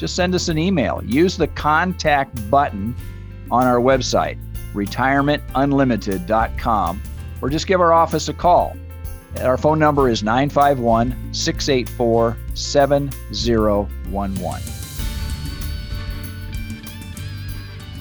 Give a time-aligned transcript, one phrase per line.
[0.00, 1.02] just send us an email.
[1.04, 2.96] Use the contact button
[3.50, 4.38] on our website,
[4.72, 7.02] retirementunlimited.com,
[7.42, 8.74] or just give our office a call.
[9.42, 14.72] Our phone number is 951 684 7011.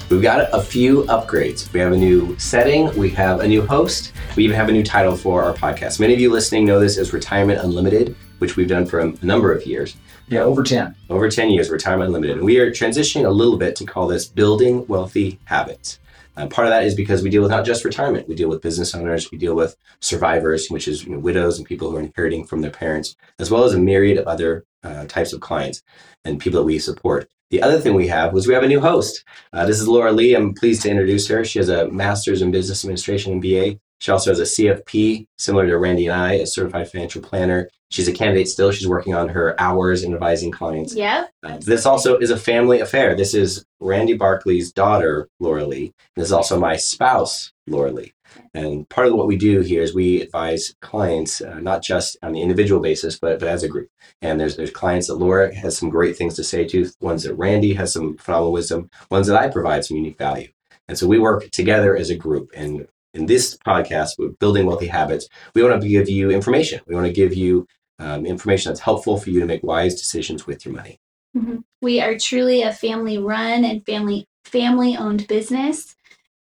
[0.10, 1.74] We've got a few upgrades.
[1.74, 4.84] We have a new setting, we have a new host, we even have a new
[4.84, 6.00] title for our podcast.
[6.00, 9.52] Many of you listening know this as Retirement Unlimited, which we've done for a number
[9.52, 9.98] of years.
[10.30, 10.96] Yeah, over 10.
[11.10, 12.38] Over 10 years, Retirement Unlimited.
[12.38, 16.00] And we are transitioning a little bit to call this Building Wealthy Habits.
[16.38, 18.62] Uh, part of that is because we deal with not just retirement, we deal with
[18.62, 22.02] business owners, we deal with survivors, which is you know, widows and people who are
[22.02, 25.82] inheriting from their parents, as well as a myriad of other uh, types of clients
[26.24, 27.28] and people that we support.
[27.50, 29.24] The other thing we have was we have a new host.
[29.52, 30.36] Uh, this is Laura Lee.
[30.36, 31.44] I'm pleased to introduce her.
[31.44, 33.80] She has a master's in business administration MBA.
[34.00, 37.70] She also has a CFP, similar to Randy and I, a certified financial planner.
[37.92, 38.72] She's a candidate still.
[38.72, 40.94] She's working on her hours and advising clients.
[40.96, 41.26] Yeah.
[41.44, 43.16] Uh, this also is a family affair.
[43.16, 45.94] This is Randy Barkley's daughter, Laura Lee.
[46.16, 48.14] This is also my spouse, Laura Lee.
[48.54, 52.34] And part of what we do here is we advise clients, uh, not just on
[52.34, 53.90] the individual basis, but, but as a group.
[54.22, 57.34] And there's there's clients that Laura has some great things to say to, ones that
[57.34, 60.50] Randy has some phenomenal wisdom, ones that I provide some unique value.
[60.88, 62.52] And so we work together as a group.
[62.56, 66.82] And in this podcast, with Building Wealthy Habits, we want to give you information.
[66.88, 67.68] We want to give you
[68.00, 71.00] um, information that's helpful for you to make wise decisions with your money.
[71.36, 71.58] Mm-hmm.
[71.82, 75.96] We are truly a family run and family family owned business.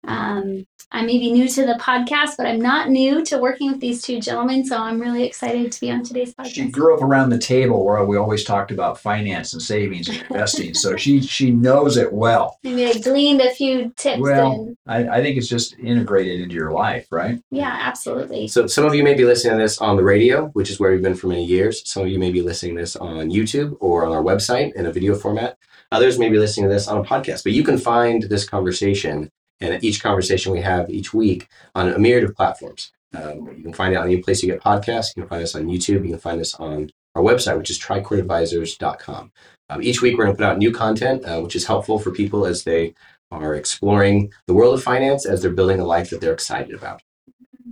[0.04, 3.80] Um, I may be new to the podcast, but I'm not new to working with
[3.80, 6.54] these two gentlemen, so I'm really excited to be on today's podcast.
[6.54, 10.22] She grew up around the table where we always talked about finance and savings and
[10.22, 12.58] investing, so she she knows it well.
[12.64, 14.20] Maybe I gleaned a few tips.
[14.20, 17.38] Well, and, I, I think it's just integrated into your life, right?
[17.50, 18.48] yeah, absolutely.
[18.48, 20.90] So some of you may be listening to this on the radio, which is where
[20.90, 21.86] we've been for many years.
[21.86, 24.86] Some of you may be listening to this on YouTube or on our website in
[24.86, 25.58] a video format.
[25.92, 27.44] Others may be listening to this on a podcast.
[27.44, 29.30] But you can find this conversation
[29.60, 32.92] and each conversation we have each week on a myriad of platforms.
[33.14, 35.16] Um, you can find it on any place you get podcasts.
[35.16, 36.04] You can find us on YouTube.
[36.04, 39.32] You can find us on our website, which is tricordadvisors.com.
[39.70, 42.10] Um, each week, we're going to put out new content, uh, which is helpful for
[42.10, 42.94] people as they
[43.30, 47.02] are exploring the world of finance as they're building a life that they're excited about.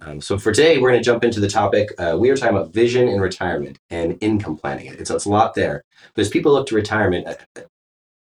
[0.02, 1.88] Um, so for today, we're going to jump into the topic.
[1.98, 4.86] Uh, we are talking about vision in retirement and income planning.
[4.88, 5.82] It's, it's a lot there,
[6.14, 7.34] but as people look to retirement, uh,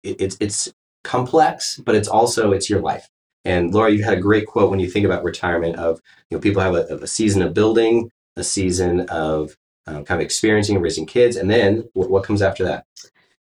[0.03, 3.09] it, it's it's complex, but it's also it's your life.
[3.47, 6.41] And Laura, you had a great quote when you think about retirement of you know
[6.41, 9.55] people have a, a season of building, a season of
[9.87, 12.85] um, kind of experiencing and raising kids, and then what, what comes after that?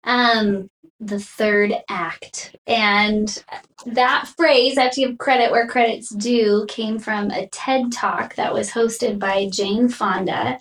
[0.05, 0.69] Um,
[1.01, 2.55] the third act.
[2.67, 3.43] And
[3.87, 8.35] that phrase, I have to give credit where credit's due, came from a TED talk
[8.35, 10.59] that was hosted by Jane Fonda.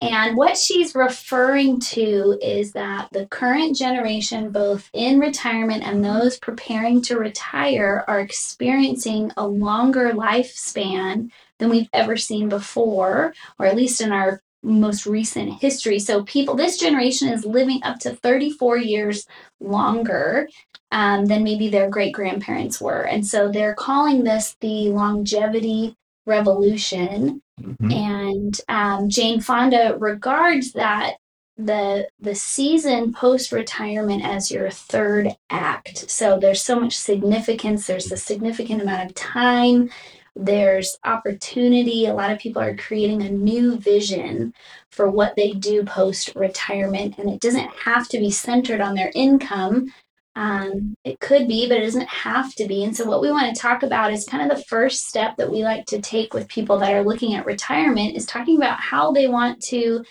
[0.00, 6.38] And what she's referring to is that the current generation, both in retirement and those
[6.38, 13.76] preparing to retire, are experiencing a longer lifespan than we've ever seen before, or at
[13.76, 15.98] least in our most recent history.
[15.98, 19.26] So, people, this generation is living up to 34 years
[19.60, 20.48] longer
[20.90, 23.02] um, than maybe their great grandparents were.
[23.02, 25.96] And so, they're calling this the longevity
[26.26, 27.42] revolution.
[27.60, 27.90] Mm-hmm.
[27.90, 31.14] And um, Jane Fonda regards that
[31.56, 36.10] the the season post retirement as your third act.
[36.10, 37.86] So there's so much significance.
[37.86, 39.90] There's a significant amount of time.
[40.36, 42.06] There's opportunity.
[42.06, 44.52] A lot of people are creating a new vision
[44.90, 49.12] for what they do post retirement, and it doesn't have to be centered on their
[49.14, 49.92] income.
[50.36, 52.82] Um, it could be, but it doesn't have to be.
[52.82, 55.50] And so, what we want to talk about is kind of the first step that
[55.50, 59.12] we like to take with people that are looking at retirement is talking about how
[59.12, 60.04] they want to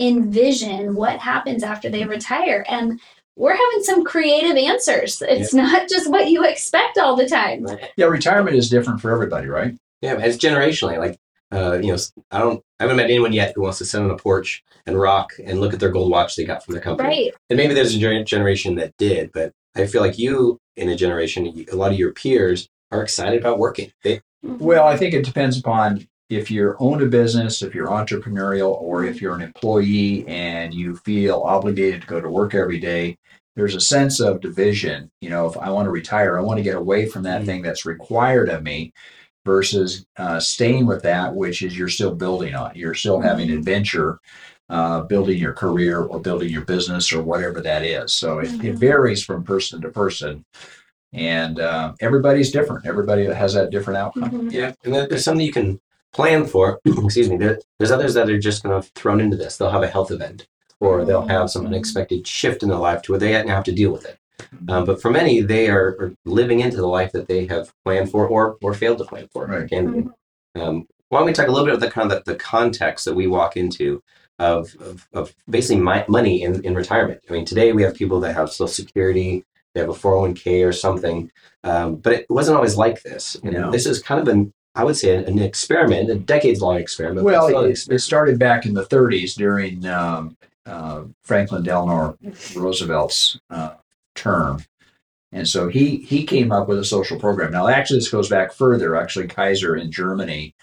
[0.00, 2.64] envision what happens after they retire.
[2.68, 3.00] And
[3.36, 5.22] we're having some creative answers.
[5.22, 5.62] It's yeah.
[5.62, 7.66] not just what you expect all the time.
[7.96, 9.76] Yeah, retirement is different for everybody, right?
[10.02, 10.98] Yeah, it's generationally.
[10.98, 11.18] Like,
[11.52, 11.98] uh, you know,
[12.32, 14.98] I don't, I haven't met anyone yet who wants to sit on a porch and
[14.98, 17.08] rock and look at their gold watch they got from their company.
[17.08, 17.34] Right.
[17.48, 21.64] And maybe there's a generation that did, but I feel like you, in a generation,
[21.70, 23.92] a lot of your peers are excited about working.
[24.04, 28.80] They, well, I think it depends upon if you own a business, if you're entrepreneurial,
[28.80, 33.16] or if you're an employee and you feel obligated to go to work every day.
[33.56, 35.10] there's a sense of division.
[35.20, 37.46] You know, if I want to retire, I want to get away from that Mhm.
[37.46, 38.92] thing that's required of me
[39.44, 42.72] versus uh, staying with that, which is you're still building on.
[42.76, 44.20] You're still having adventure,
[44.68, 48.12] uh, building your career or building your business or whatever that is.
[48.12, 48.78] So it, it Mhm.
[48.78, 50.44] varies from person to person.
[51.12, 52.84] And uh, everybody's different.
[52.86, 54.30] Everybody has that different outcome.
[54.30, 54.52] Mhm.
[54.52, 55.80] Yeah, and there- there's something you can
[56.12, 56.80] plan for.
[56.84, 57.36] Excuse me.
[57.38, 59.56] There, there's others that are just kind of thrown into this.
[59.56, 60.46] They'll have a health event,
[60.80, 63.90] or they'll have some unexpected shift in their life to where they have to deal
[63.90, 64.18] with it.
[64.68, 68.10] Um, but for many, they are, are living into the life that they have planned
[68.10, 69.46] for, or or failed to plan for.
[69.46, 69.68] Right.
[69.68, 70.08] candidly.
[70.54, 73.04] Um, why don't we talk a little bit of the kind of the, the context
[73.06, 74.02] that we walk into
[74.38, 77.20] of of, of basically my, money in, in retirement?
[77.28, 79.44] I mean, today we have people that have Social Security,
[79.74, 81.30] they have a 401k or something,
[81.64, 83.36] um, but it wasn't always like this.
[83.42, 83.70] And No.
[83.70, 87.24] this is kind of an I would say an experiment, a decades long experiment.
[87.24, 90.36] Well, it, it started back in the 30s during um,
[90.66, 92.16] uh, Franklin Delano
[92.54, 93.74] Roosevelt's uh,
[94.14, 94.62] term.
[95.32, 97.52] And so he he came up with a social program.
[97.52, 98.96] Now, actually, this goes back further.
[98.96, 100.54] Actually, Kaiser in Germany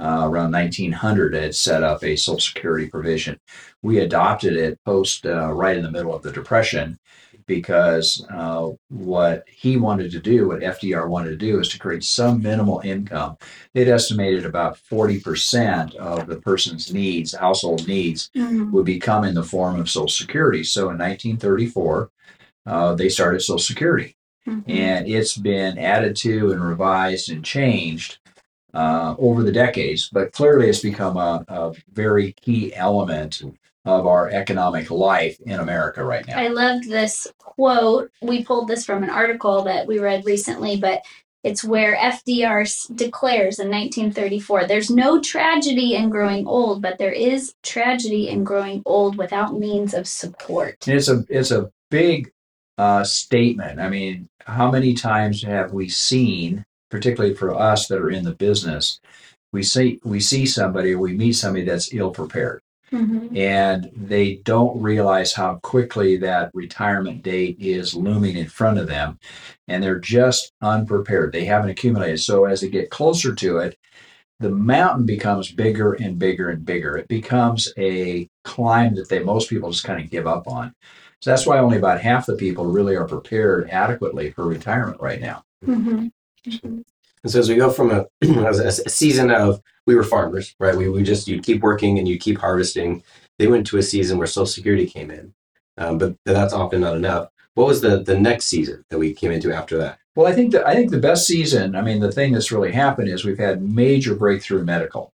[0.00, 3.38] uh, around 1900 had set up a Social Security provision.
[3.82, 6.98] We adopted it post uh, right in the middle of the Depression
[7.46, 12.04] because uh, what he wanted to do, what FDR wanted to do, is to create
[12.04, 13.36] some minimal income.
[13.74, 18.70] They'd estimated about 40% of the person's needs, household needs, Mhm.
[18.70, 20.62] would become in the form of Social Security.
[20.62, 22.10] So in 1934,
[22.66, 24.14] uh, they started Social Security,
[24.46, 24.62] Mhm.
[24.68, 28.18] and it's been added to and revised and changed
[28.74, 30.08] uh, over the decades.
[30.12, 33.42] But clearly, it's become a, a very key element
[33.84, 36.38] of our economic life in America right now.
[36.38, 38.10] I loved this quote.
[38.20, 41.02] We pulled this from an article that we read recently, but
[41.42, 47.54] it's where FDR declares in 1934 there's no tragedy in growing old, but there is
[47.62, 50.86] tragedy in growing old without means of support.
[50.86, 52.30] It's a it's a big
[52.76, 53.80] uh, statement.
[53.80, 58.34] I mean, how many times have we seen, particularly for us that are in the
[58.34, 59.00] business,
[59.52, 62.60] we see we see somebody or we meet somebody that's ill prepared,
[62.92, 63.36] Mhm.
[63.36, 69.18] and they don't realize how quickly that retirement date is looming in front of them,
[69.68, 71.32] and they're just unprepared.
[71.32, 72.20] They haven't accumulated.
[72.20, 73.76] So as they get closer to it,
[74.38, 76.96] the mountain becomes bigger and bigger and bigger.
[76.96, 80.72] It becomes a climb that they most people just kind of give up on.
[81.20, 85.20] So that's why only about half the people really are prepared adequately for retirement right
[85.20, 85.42] now.
[85.66, 86.10] Mhm.
[86.46, 86.84] Mhm.
[87.22, 90.76] And so as we go from a, a, a season of we were farmers, right?
[90.76, 93.02] We, we just you'd keep working and you keep harvesting.
[93.38, 95.34] They went to a season where Social Security came in,
[95.78, 97.28] um, but that's often not enough.
[97.54, 99.98] What was the the next season that we came into after that?
[100.16, 101.76] Well, I think that I think the best season.
[101.76, 105.12] I mean, the thing that's really happened is we've had major breakthrough medical.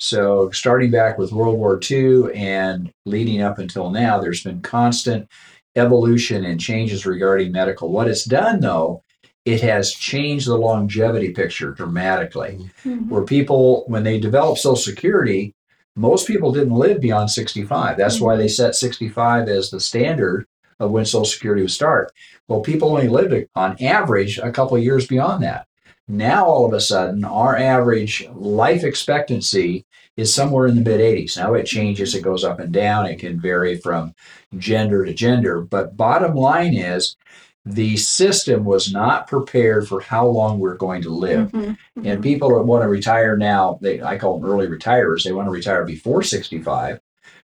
[0.00, 5.28] So starting back with World War II and leading up until now, there's been constant
[5.76, 7.90] evolution and changes regarding medical.
[7.90, 9.03] What it's done, though,
[9.44, 12.70] it has changed the longevity picture dramatically.
[12.84, 13.08] Mhm.
[13.08, 15.52] Where people, when they developed Social Security,
[15.96, 17.96] most people didn't live beyond 65.
[17.96, 20.46] That's why they set 65 as the standard
[20.80, 22.12] of when Social Security would start.
[22.48, 25.66] Well, people only lived on average a couple of years beyond that.
[26.08, 29.84] Now, all of a sudden, our average life expectancy
[30.16, 31.36] is somewhere in the mid 80s.
[31.36, 34.14] Now it changes, it goes up and down, it can vary from
[34.58, 35.60] gender to gender.
[35.60, 37.16] But bottom line is,
[37.66, 41.50] the system was not prepared for how long we're going to live.
[41.50, 41.76] Mhm.
[42.04, 45.24] And people that want to retire now, they I call them early retirers.
[45.24, 47.00] They want to retire before 65.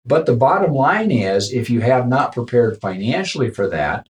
[0.06, 4.06] But the bottom line is, if you have not prepared financially for that,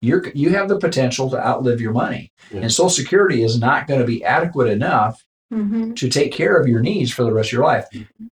[0.00, 2.32] you're you have the potential to outlive your money.
[2.50, 2.60] Yeah.
[2.62, 5.22] And Social Security is not going to be adequate enough
[5.52, 5.94] Mhm.
[5.96, 7.86] to take care of your needs for the rest of your life.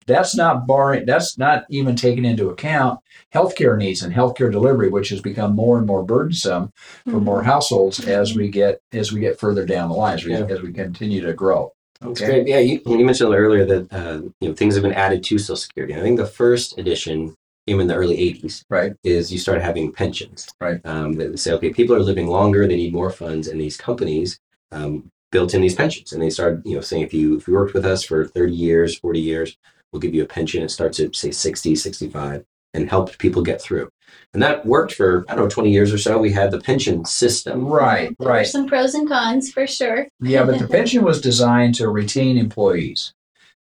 [0.06, 1.06] That's not barring.
[1.06, 3.00] That's not even taking into account
[3.34, 6.70] healthcare needs and healthcare delivery, which has become more and more burdensome
[7.08, 10.32] for more households as we get as we get further down the line as we,
[10.32, 10.44] Yeah.
[10.48, 11.72] as we continue to grow.
[12.00, 12.30] That's Okay.
[12.42, 12.48] great.
[12.48, 15.56] Yeah, you, you mentioned earlier that uh, you know things have been added to Social
[15.56, 15.94] Security.
[15.94, 17.34] I think the first edition
[17.66, 18.62] came in the early '80s.
[18.68, 18.92] Right.
[19.02, 20.46] Is you started having pensions.
[20.60, 20.80] Right.
[20.84, 22.66] Um, that say, okay, people are living longer.
[22.66, 24.38] They need more funds, and these companies
[24.72, 25.04] um,
[25.36, 27.74] built in these pensions, and they started you know saying if you if you worked
[27.74, 29.58] with us for 30 years, 40 years,
[29.92, 30.62] we'll give you a pension.
[30.62, 33.90] It starts at say 60, 65, and helped people get through.
[34.32, 36.16] And that worked for I don't know 20 years or so.
[36.16, 37.66] We had the pension system.
[37.66, 38.46] Right, There are right.
[38.46, 40.08] some pros and cons for sure.
[40.20, 43.12] Yeah, but the pension was designed to retain employees.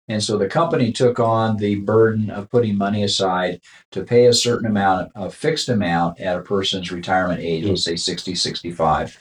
[0.09, 3.61] And so the company took on the burden of putting money aside
[3.93, 7.95] to pay a certain amount, a fixed amount at a person's retirement age, let's say
[7.95, 9.17] 60, 65.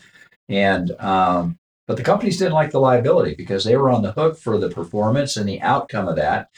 [0.48, 1.59] And, um,
[1.90, 4.68] but the companies didn't like the liability because they were on the hook for the
[4.68, 6.48] performance and the outcome of that.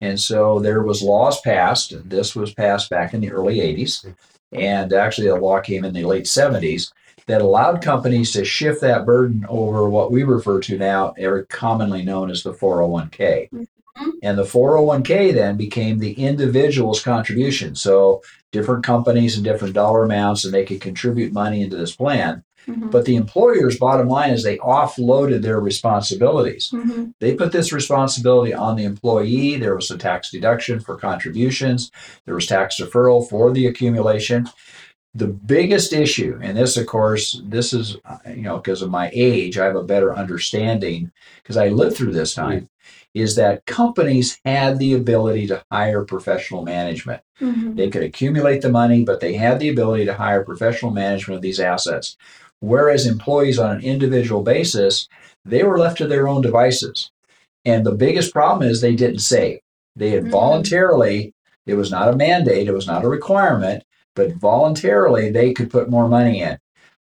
[0.00, 2.08] And so there was laws passed.
[2.08, 4.06] This was passed back in the early 80s
[4.52, 6.92] And actually, the law came in the late 70s
[7.26, 12.04] that allowed companies to shift that burden over what we refer to now, are commonly
[12.04, 13.48] known as the 401k.
[13.52, 13.66] Mhm.
[14.22, 17.74] And the 401k then became the individual's contribution.
[17.74, 22.44] So different companies and different dollar amounts, and they could contribute money into this plan.
[22.68, 22.90] Mhm.
[22.90, 26.70] But the employer's bottom line is they offloaded their responsibilities.
[26.72, 27.12] Mhm.
[27.20, 29.56] They put this responsibility on the employee.
[29.56, 31.90] There was a tax deduction for contributions,
[32.24, 34.48] there was tax deferral for the accumulation.
[35.14, 37.96] The biggest issue, and this, of course, this is,
[38.28, 41.10] you know, because of my age, I have a better understanding
[41.42, 42.68] because I lived through this time,
[43.14, 47.22] is that companies had the ability to hire professional management.
[47.40, 47.76] Mhm.
[47.76, 51.42] They could accumulate the money, but they had the ability to hire professional management of
[51.42, 52.16] these assets.
[52.60, 55.08] Whereas employees on an individual basis,
[55.44, 57.10] they were left to their own devices.
[57.64, 59.58] And the biggest problem is they didn't save.
[59.94, 60.30] They had Mhm.
[60.30, 61.32] voluntarily,
[61.66, 63.82] it was not a mandate, it was not a requirement,
[64.14, 66.58] but voluntarily they could put more money in.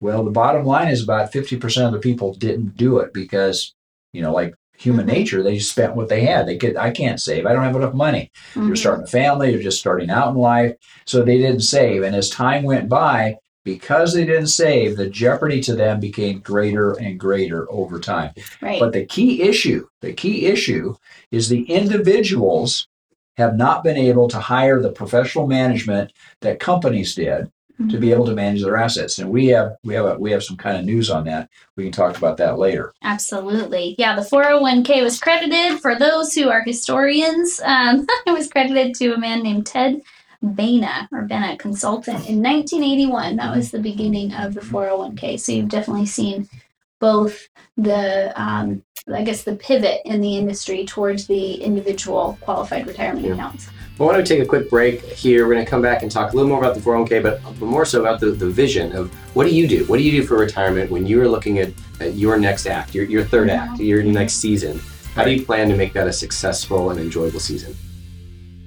[0.01, 3.75] Well, the bottom line is about 50% of the people didn't do it because,
[4.13, 5.13] you know, like human Mhm.
[5.13, 6.47] nature, they just spent what they had.
[6.47, 7.47] They could, I can't save.
[7.47, 8.31] I don't have enough money.
[8.55, 8.77] They're Mhm.
[8.79, 10.75] starting a family, they're just starting out in life.
[11.07, 12.03] So they didn't save.
[12.03, 13.37] And as time went by,
[13.67, 18.33] because they didn't save, the jeopardy to them became greater and greater over time.
[18.63, 18.79] Right.
[18.79, 20.95] But the key issue, the key issue
[21.33, 22.87] is the individuals
[23.39, 27.51] have not been able to hire the professional management that companies did
[27.91, 29.19] to be able to manage their assets.
[29.19, 31.51] And we have we have a, we have some kind of news on that.
[31.77, 32.95] We can talk about that later.
[33.03, 33.97] Absolutely.
[33.99, 37.61] Yeah, the 401k was credited for those who are historians.
[37.63, 40.01] Um, it was credited to a man named Ted
[40.45, 43.37] Benna or Bena Consultant in 1981.
[43.37, 45.39] That was the beginning of the 401k.
[45.41, 46.49] So you've definitely seen
[47.01, 53.27] both the, um, I guess, the pivot in the industry towards the individual qualified retirement
[53.27, 53.35] Yeah.
[53.35, 53.69] accounts.
[53.99, 55.47] I want to take a quick break here.
[55.47, 57.63] We're going to come back and talk a little more about the 401k, but, but
[57.67, 59.85] more so about the, the vision of what do you do?
[59.87, 62.95] What do you do for retirement when you are looking at, at your next act,
[62.95, 64.81] your, your third act, your next season?
[65.15, 67.75] How do you plan to make that a successful and enjoyable season?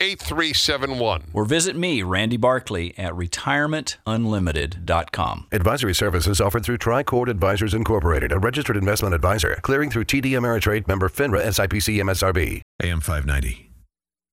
[0.00, 1.24] 8371.
[1.32, 5.46] Or visit me, Randy Barkley, at retirementunlimited.com.
[5.50, 10.88] Advisory services offered through Tricord Advisors Incorporated, a registered investment advisor, clearing through TD Ameritrade
[10.88, 12.60] member FINRA SIPC MSRB.
[12.82, 13.70] AM 590.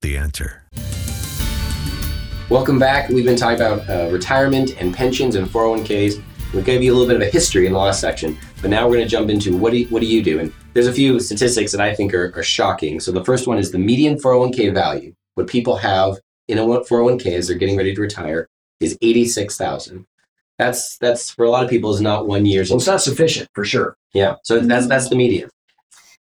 [0.02, 0.64] The answer.
[2.50, 3.10] Welcome back.
[3.10, 6.22] We've been talking about uh, retirement and pensions and 401ks.
[6.54, 8.88] We gave you a little bit of a history in the last section, but now
[8.88, 10.40] we're going to jump into what do you, what do you do?
[10.40, 13.00] And there's a few statistics that I think are, are shocking.
[13.00, 15.16] So the first one is the median 401k value.
[15.36, 18.48] What people have in a 401k as they're getting ready to retire
[18.80, 20.06] is 86,000.
[20.58, 22.70] That's that's for a lot of people is not one year's.
[22.70, 23.98] Well, it's not sufficient for sure.
[24.14, 24.36] yeah.
[24.44, 25.50] So that's that's the median.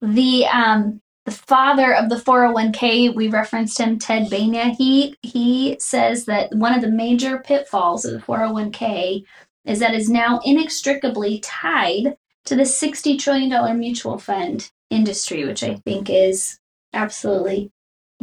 [0.02, 4.76] the um the father of the 401k we referenced him ted Benna.
[4.76, 9.24] he he says that one of the major pitfalls of the 401k
[9.66, 15.64] is that it's now inextricably tied to the 60 trillion dollar mutual fund industry which
[15.64, 16.60] i think is
[16.94, 17.72] absolutely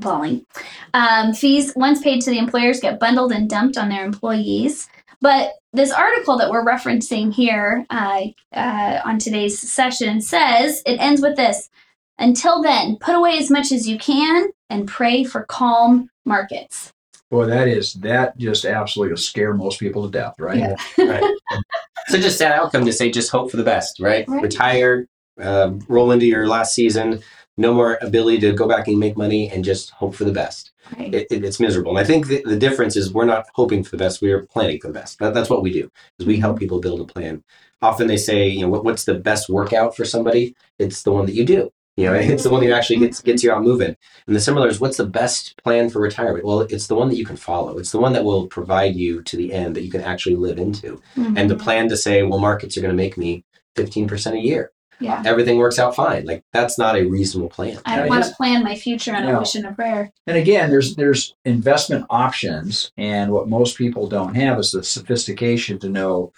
[0.00, 0.44] appalling
[0.94, 4.88] um, fees once paid to the employers get bundled and dumped on their employees
[5.20, 8.22] but this article that we're referencing here uh,
[8.54, 11.68] uh, on today's session says it ends with this
[12.20, 16.92] until then, put away as much as you can and pray for calm markets.
[17.30, 20.58] Boy, that is that just absolutely will scare most people to death, right?
[20.58, 20.76] Yeah.
[20.98, 21.34] Right.
[22.08, 24.26] Such a sad outcome to say just hope for the best, right?
[24.28, 24.42] Right.
[24.42, 25.06] Retire,
[25.40, 27.22] uh, roll into your last season,
[27.56, 30.72] no more ability to go back and make money, and just hope for the best.
[30.98, 31.14] Right.
[31.14, 31.96] It, it- it's miserable.
[31.96, 34.46] And I think the, the difference is we're not hoping for the best; we are
[34.46, 35.18] planning for the best.
[35.18, 35.90] That, that's what we do.
[36.18, 36.60] Is we help mm-hmm.
[36.60, 37.42] people build a plan.
[37.82, 40.54] Often they say, you know, what, what's the best workout for somebody?
[40.78, 41.72] It's the one that you do.
[41.96, 43.96] You know, it's the one that actually gets gets you out moving.
[44.26, 46.44] And the similar is, what's the best plan for retirement?
[46.44, 47.78] Well, it's the one that you can follow.
[47.78, 50.58] It's the one that will provide you to the end that you can actually live
[50.58, 51.36] into mm-hmm.
[51.36, 53.44] and the plan to say, well, markets are going to make me
[53.76, 54.72] 15% a year.
[55.00, 55.22] Yeah.
[55.24, 56.26] everything works out fine.
[56.26, 57.78] Like that's not a reasonable plan.
[57.86, 59.36] I don't Yeah, want to plan my future on No.
[59.36, 60.10] a wish and a prayer.
[60.26, 65.78] And again, there's there's investment options, and what most people don't have is the sophistication
[65.80, 66.32] to know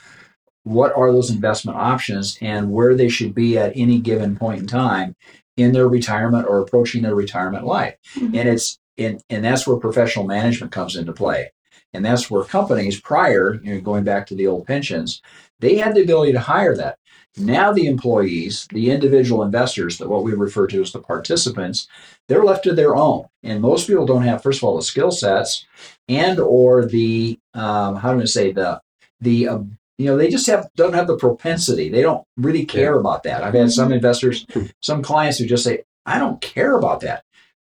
[0.65, 4.67] what are those investment options and where they should be at any given point in
[4.67, 5.17] time
[5.57, 7.97] in their retirement or approaching their retirement life.
[8.15, 8.37] Mhm.
[8.39, 11.51] And it's and and that's where professional management comes into play.
[11.95, 15.21] And that's where companies prior, you know, going back to the old pensions,
[15.61, 16.97] they had the ability to hire that.
[17.37, 21.89] Now the employees, the individual investors, that what we refer to as the participants,
[22.29, 23.27] they're left to their own.
[23.43, 25.67] And most people don't have, first of all, the skill sets
[26.09, 28.81] and or the um, how do I say the
[29.21, 29.59] the uh,
[29.99, 31.89] you know they just have don't have the propensity.
[31.89, 33.43] They don't really care about that.
[33.43, 34.47] I've had some investors,
[34.81, 37.25] some clients who just say, I don't care about that.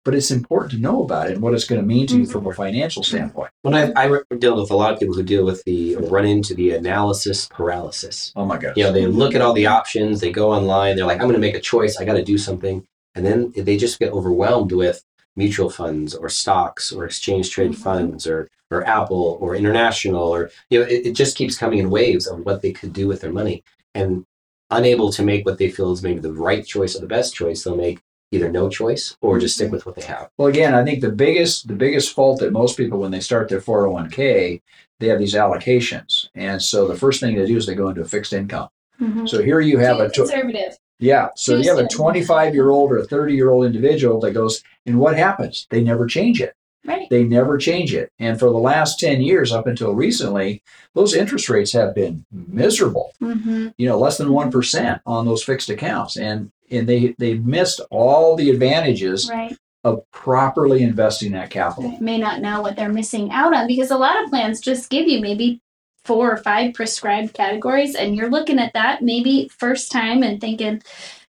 [0.05, 2.25] But it's important to know about it and what it's going to mean to you
[2.25, 3.51] from a financial standpoint.
[3.61, 6.25] When I, I re- deal with a lot of people who deal with the run
[6.25, 8.33] into the analysis paralysis.
[8.35, 8.75] Oh my gosh.
[8.75, 11.33] You know, they look at all the options, they go online, they're like, I'm going
[11.35, 14.73] to make a choice, I got to do something, and then they just get overwhelmed
[14.73, 15.03] with
[15.37, 17.75] mutual funds or stocks or exchange trade Mhm.
[17.75, 21.89] funds or or Apple or international or you know, it, it just keeps coming in
[21.89, 23.63] waves of what they could do with their money,
[23.95, 24.25] and
[24.69, 27.63] unable to make what they feel is maybe the right choice or the best choice,
[27.63, 27.99] they'll make
[28.33, 30.29] either no choice or just stick with what they have.
[30.37, 33.47] Well, again, I think the biggest the biggest fault that most people when they start
[33.49, 34.61] their 401k,
[34.99, 38.01] they have these allocations, and so the first thing they do is they go into
[38.01, 38.69] a fixed income.
[39.01, 39.27] Mhm.
[39.27, 40.77] So here you have Too a tw- conservative.
[40.99, 44.31] yeah, so you have a 25 year old or a 30 year old individual that
[44.33, 45.67] goes, and what happens?
[45.69, 46.53] They never change it.
[46.85, 47.09] Right.
[47.09, 50.61] They never change it, and for the last 10 years up until recently,
[50.93, 53.13] those interest rates have been miserable.
[53.19, 57.35] hmm You know, less than one percent on those fixed accounts, and and they they
[57.35, 59.55] missed all the advantages Right.
[59.83, 61.91] of properly investing that capital.
[61.91, 64.89] They may not know what they're missing out on because a lot of plans just
[64.89, 65.59] give you maybe
[66.05, 70.81] four or five prescribed categories, and you're looking at that maybe first time and thinking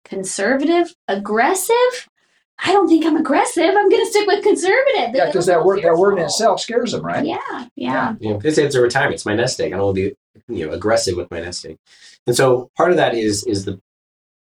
[0.05, 2.07] conservative, aggressive.
[2.63, 3.63] I don't think I'm aggressive.
[3.63, 5.11] I'm going to stick with conservative.
[5.15, 7.25] Yeah, because that word that word in itself scares them, right?
[7.25, 8.15] Yeah, yeah.
[8.19, 9.15] You know, it's, it's a retirement.
[9.15, 9.71] It's my nest egg.
[9.73, 10.15] I don't want to
[10.47, 11.77] be, you know, aggressive with my nest egg.
[12.27, 13.79] And so part of that is is the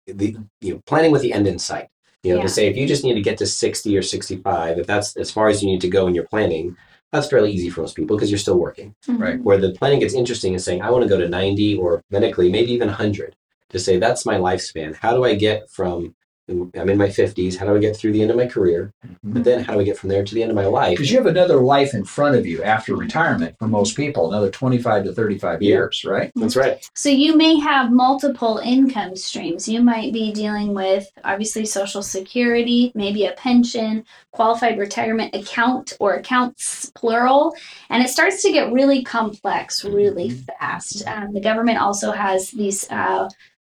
[0.07, 1.89] the you know planning with the end in sight.
[2.23, 2.43] You know, Yeah.
[2.45, 5.17] to say if you just need to get to sixty or sixty five, if that's
[5.17, 6.77] as far as you need to go in your planning,
[7.13, 8.95] that's fairly easy for most people because you're still working.
[9.09, 9.21] Mhm.
[9.21, 9.41] Right.
[9.43, 12.51] Where the planning gets interesting is saying I want to go to ninety or medically
[12.51, 13.37] maybe even hundred
[13.71, 14.95] to say that's my lifespan.
[14.97, 16.15] How do I get from
[16.49, 17.57] I'm in my fifties.
[17.57, 18.93] How do I get through the end of my career?
[19.25, 20.91] But then how do I get from there to the end of my life?
[20.93, 24.51] Because you have another life in front of you after retirement for most people, another
[24.51, 25.69] 25 to 35 Yeah.
[25.69, 26.31] years, right?
[26.37, 26.89] That's right.
[26.95, 29.69] So you may have multiple income streams.
[29.69, 36.15] You might be dealing with obviously social security, maybe a pension, qualified retirement account or
[36.15, 37.57] accounts plural,
[37.91, 41.05] and it starts to get really complex really fast.
[41.09, 43.29] Um, the government also has these uh,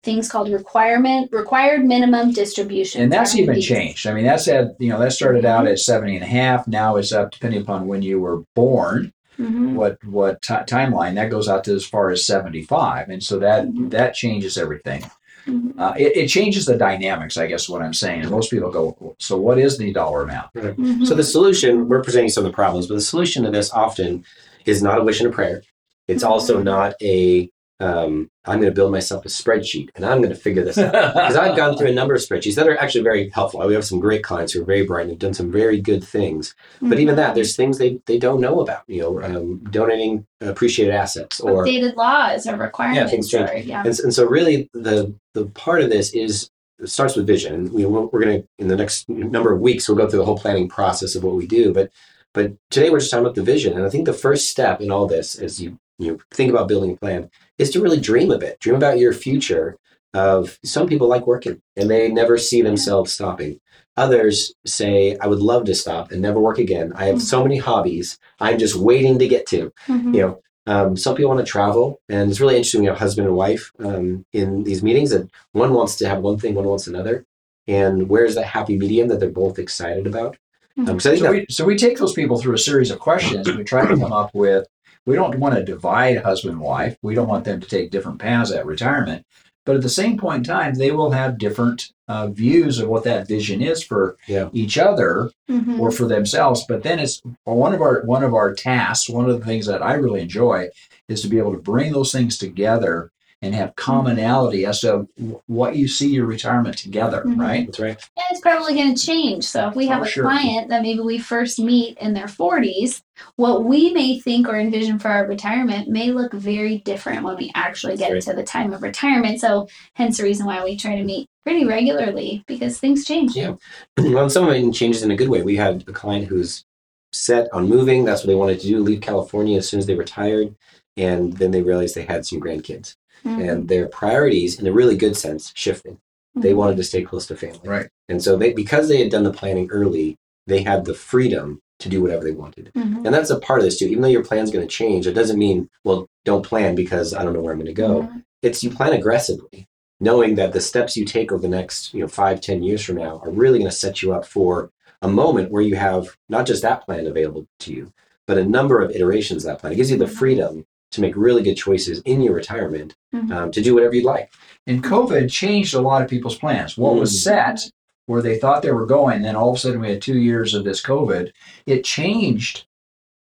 [0.03, 3.01] things called requirement required minimum distribution.
[3.01, 4.07] And that's even changed.
[4.07, 6.67] I mean, that's at, you know, that started out at 70 and a half.
[6.67, 9.73] Now it's up, depending upon when you were born, Mhm.
[9.73, 13.09] what, what ti timeline that goes out to as far as 75.
[13.09, 13.89] And so that, Mhm.
[13.91, 15.03] that changes everything.
[15.47, 15.73] Mhm.
[15.79, 18.21] Uh, it, it changes the dynamics, I guess, what I'm saying.
[18.21, 20.53] And most people go, so what is the dollar amount?
[20.55, 21.05] Mhm.
[21.07, 24.23] So the solution, we're presenting some of the problems, but the solution to this often
[24.65, 25.63] is not a wish and a prayer.
[26.07, 26.63] It's also Mhm.
[26.65, 27.49] not a
[27.81, 30.91] um, I'm going to build myself a spreadsheet and I'm going to figure this out.
[30.91, 33.65] Because I've gone through a number of spreadsheets that are actually very helpful.
[33.65, 36.03] We have some great clients who are very bright and have done some very good
[36.03, 36.55] things.
[36.81, 38.83] But even that, there's things they, they don't know about.
[38.87, 42.99] You know, um, donating appreciated assets or updated laws or requirements.
[42.99, 43.49] Yeah, things change.
[43.49, 43.83] or, yeah.
[43.85, 47.85] and, and so really the the part of this is it starts with vision we,
[47.85, 50.67] we're going to in the next number of weeks we'll go through the whole planning
[50.67, 51.91] process of what we do but
[52.33, 54.91] but today we're just talking about the vision and i think the first step in
[54.91, 57.29] all this as you you think about building a plan
[57.61, 59.77] is to really dream a bit dream about your future
[60.13, 63.59] of some people like working and they never see themselves stopping
[63.97, 67.57] others say i would love to stop and never work again i have so many
[67.57, 70.13] hobbies i'm just waiting to get to Mhm.
[70.15, 72.81] you know um, some people want to travel, and it's really interesting.
[72.81, 76.37] We have husband and wife um, in these meetings, that one wants to have one
[76.37, 77.25] thing, one wants another.
[77.67, 80.37] And where's that happy medium that they're both excited about?
[80.77, 83.47] Um, so So that, we, so we take those people through a series of questions
[83.47, 84.67] and we try to come up with
[85.05, 88.19] we don't want to divide husband and wife we don't want them to take different
[88.19, 89.25] paths at retirement
[89.65, 93.03] but at the same point in time they will have different uh, views of what
[93.03, 94.49] that vision is for Yeah.
[94.53, 95.79] each other Mhm.
[95.79, 99.39] or for themselves but then it's one of our one of our tasks one of
[99.39, 100.69] the things that i really enjoy
[101.07, 103.11] is to be able to bring those things together
[103.41, 105.07] and have commonality as to
[105.47, 107.39] what you see your retirement together Mhm.
[107.39, 107.97] right that's right.
[108.17, 109.43] And it's probably going to change.
[109.45, 110.23] So if we have Oh, a sure.
[110.23, 113.01] client that maybe we first meet in their 40s,
[113.35, 117.51] what we may think or envision for our retirement may look very different when we
[117.55, 119.39] actually get That's to the time of retirement.
[119.39, 123.35] So hence the reason why we try to meet pretty regularly because things change.
[123.35, 123.55] Yeah.
[123.97, 125.41] well, some of it changes in a good way.
[125.41, 126.63] We had a client who's
[127.11, 128.05] set on moving.
[128.05, 130.55] That's what they wanted to do, leave California as soon as they retired.
[130.97, 132.95] And then they realized they had some grandkids.
[133.25, 133.49] Mhm.
[133.49, 135.97] And their priorities, in a really good sense, shifted.
[136.35, 136.57] They Mhm.
[136.57, 137.59] wanted to stay close to family.
[137.65, 137.87] Right.
[138.09, 141.89] And so they because they had done the planning early, they had the freedom to
[141.89, 142.71] do whatever they wanted.
[142.75, 143.05] Mhm.
[143.05, 143.85] And that's a part of this too.
[143.87, 147.23] Even though your plan's going to change, it doesn't mean, well, don't plan because I
[147.23, 148.03] don't know where I'm going to go.
[148.03, 148.23] Mhm.
[148.43, 149.67] It's you plan aggressively,
[149.99, 152.97] knowing that the steps you take over the next, you know, five, ten years from
[152.97, 154.69] now are really going to set you up for
[155.01, 157.91] a moment where you have not just that plan available to you,
[158.27, 159.73] but a number of iterations of that plan.
[159.73, 163.31] It gives you the freedom to make really good choices in your retirement Mhm.
[163.33, 164.31] um, to do whatever you'd like.
[164.67, 166.77] And COVID changed a lot of people's plans.
[166.77, 167.23] What was Mm.
[167.23, 167.59] set
[168.07, 170.53] where they thought they were going, then all of a sudden we had two years
[170.53, 171.31] of this COVID.
[171.65, 172.65] It changed,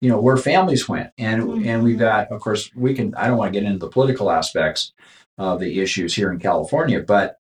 [0.00, 1.11] you know, where families went.
[1.18, 1.66] And Mhm.
[1.66, 4.30] and we've got, of course, we can I don't want to get into the political
[4.30, 4.92] aspects
[5.38, 7.37] of the issues here in California, but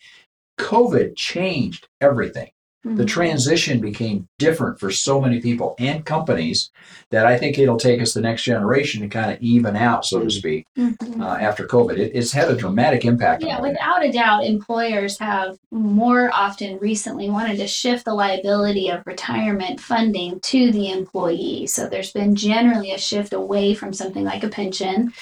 [0.58, 2.50] COVID changed everything.
[2.82, 3.08] The Mhm.
[3.08, 6.70] transition became different for so many people and companies
[7.10, 10.20] that I think it'll take us the next generation to kind of even out, so
[10.20, 11.20] to speak, Mhm.
[11.20, 11.98] uh, after COVID.
[11.98, 13.42] It, it's had a dramatic impact.
[13.44, 13.68] Yeah, on it.
[13.72, 19.78] without a doubt, employers have more often recently wanted to shift the liability of retirement
[19.78, 21.66] funding to the employee.
[21.66, 25.12] So there's been generally a shift away from something like a pension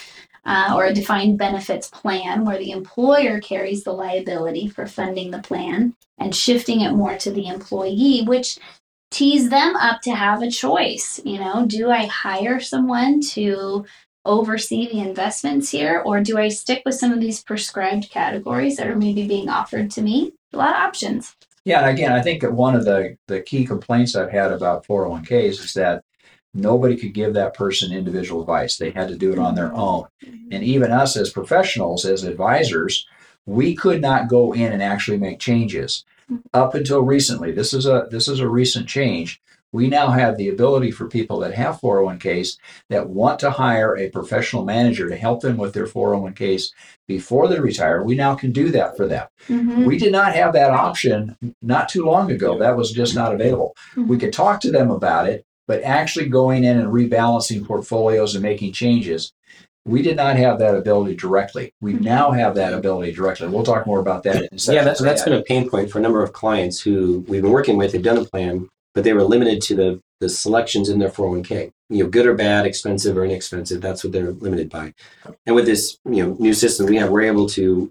[0.48, 5.40] uh, or a defined benefits plan where the employer carries the liability for funding the
[5.40, 8.58] plan and shifting it more to the employee, which
[9.10, 11.20] tees them up to have a choice.
[11.22, 13.84] You know, do I hire someone to
[14.24, 18.86] oversee the investments here, or do I stick with some of these prescribed categories that
[18.86, 20.32] are maybe being offered to me?
[20.54, 21.36] A lot of options.
[21.64, 24.86] Yeah, and again, I think that one of the, the key complaints I've had about
[24.86, 26.02] 401ks is that
[26.54, 28.76] nobody could give that person individual advice.
[28.76, 30.06] They had to do it on their own.
[30.24, 30.48] Mm-hmm.
[30.52, 33.06] And even us as professionals, as advisors,
[33.46, 36.04] we could not go in and actually make changes.
[36.30, 36.40] Mm-hmm.
[36.54, 39.40] Up until recently, this is a this is a recent change.
[39.70, 42.56] We now have the ability for people that have 401ks
[42.88, 46.70] that want to hire a professional manager to help them with their 401ks
[47.06, 48.02] before they retire.
[48.02, 49.26] We now can do that for them.
[49.46, 49.84] Mhm.
[49.84, 52.58] We did not have that option not too long ago.
[52.58, 53.76] That was just not available.
[53.90, 54.08] Mm-hmm.
[54.08, 58.42] We could talk to them about it, but actually going in and rebalancing portfolios and
[58.42, 59.32] making changes,
[59.84, 61.72] we did not have that ability directly.
[61.80, 63.48] We now have that ability directly.
[63.48, 64.76] We'll talk more about that in a second.
[64.76, 67.52] Yeah, that's, that's been a pain point for a number of clients who we've been
[67.52, 67.92] working with.
[67.92, 71.70] They've done a plan, but they were limited to the, the selections in their 401k.
[71.90, 73.80] You know, good or bad, expensive or inexpensive.
[73.80, 74.92] That's what they're limited by.
[75.46, 77.90] And with this, you know, new system we have, we're able to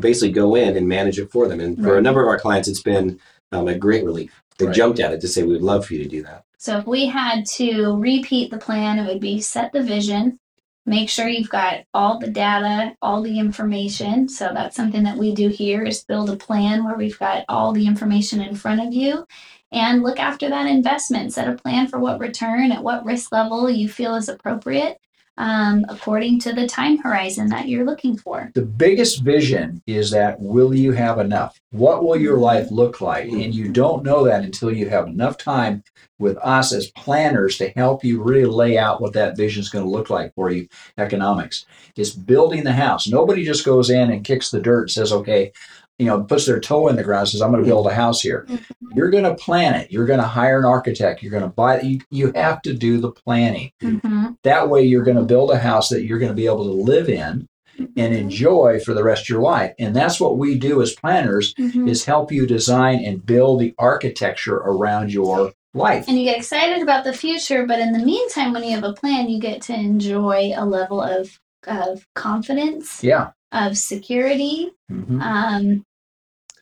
[0.00, 1.60] basically go in and manage it for them.
[1.60, 3.18] And for a number of our clients, it's been
[3.52, 4.42] um, a great relief.
[4.58, 4.74] They Right.
[4.74, 6.44] jumped at it to say, we would love for you to do that.
[6.58, 10.38] So if we had to repeat the plan, it would be set the vision,
[10.84, 14.28] make sure you've got all the data, all the information.
[14.28, 17.72] So that's something that we do here is build a plan where we've got all
[17.72, 19.24] the information in front of you
[19.70, 21.32] and look after that investment.
[21.32, 24.98] Set a plan for what return at what risk level you feel is appropriate
[25.38, 28.50] um, according to the time horizon that you're looking for.
[28.54, 31.58] the biggest vision is that will you have enough?
[31.70, 33.28] What will your life look like?
[33.28, 35.84] And you don't know that until you have enough time
[36.18, 39.84] with us as planners to help you really lay out what that vision is going
[39.84, 40.68] to look like for you.
[40.98, 41.64] Economics
[41.96, 43.06] is building the house.
[43.06, 45.52] Nobody just goes in and kicks the dirt and says, okay,
[45.98, 47.94] you know, puts their toe in the ground and says, I'm going to build a
[47.94, 48.46] house here.
[48.94, 49.90] You're going to plan it.
[49.90, 51.22] You're going to hire an architect.
[51.22, 53.72] You're going to buy, you, you have to do the planning.
[53.82, 54.36] Mhm.
[54.44, 56.70] That way, you're going to build a house that you're going to be able to
[56.92, 57.48] live in
[57.96, 59.72] and enjoy for the rest of your life.
[59.78, 61.88] And that's what we do as planners Mhm.
[61.88, 66.06] is help you design and build the architecture around your life.
[66.08, 68.94] and you get excited about the future but in the meantime when you have a
[68.94, 73.28] plan you get to enjoy a level of of confidence Yeah.
[73.52, 75.20] Of security Mhm.
[75.22, 75.84] um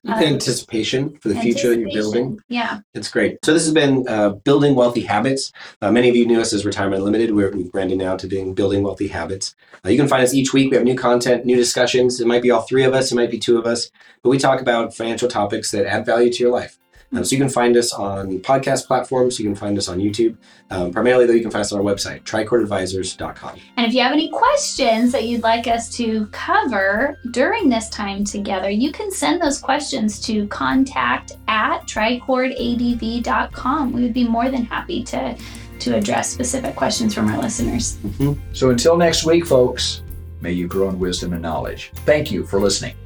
[0.09, 2.39] uh, Anticipation for the future that you're building.
[2.49, 3.39] yeah It's great.
[3.45, 5.51] So this has been uh, building wealthy habits.
[5.83, 7.35] Uh, many of you knew us as Retirement Limited.
[7.35, 9.57] We're we're branding now to being building wealthy habits.
[9.85, 10.71] Uh, you can find us each week.
[10.71, 12.21] We have new content, new discussions.
[12.21, 13.11] It might be all three of us.
[13.11, 13.91] It might be two of us.
[14.23, 16.79] But we talk about financial topics that add value to your life.
[17.13, 19.39] Um, so you can find us on podcast platforms.
[19.39, 20.37] You can find us on YouTube.
[20.71, 23.59] Um, primarily, though, you can find us on our website, tricordadvisors.com.
[23.77, 28.25] and if you have any questions that you'd like us to cover during this time
[28.25, 34.65] together you can send those questions to contact at tricordadv.com we would be more than
[34.65, 35.37] happy to
[35.79, 37.99] to address specific questions from our listeners
[38.53, 40.03] So until next week, folks,
[40.41, 41.93] may you grow in wisdom and knowledge.
[42.07, 43.06] Thank you for listening.